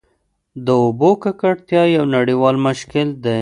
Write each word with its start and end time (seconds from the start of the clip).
د 0.65 0.67
اوبو 0.83 1.09
ککړتیا 1.23 1.83
یو 1.97 2.05
نړیوال 2.15 2.55
مشکل 2.67 3.07
دی. 3.23 3.29